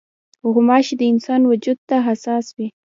غوماشې 0.53 0.95
د 0.97 1.01
انسان 1.11 1.41
وجود 1.51 1.77
ته 1.89 1.95
حساس 2.07 2.45
وي. 2.55 2.67